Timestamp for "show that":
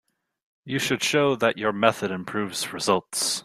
1.03-1.59